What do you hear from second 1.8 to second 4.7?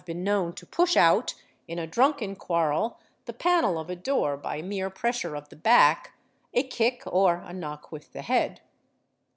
drunken quarrel, the panel of a door by a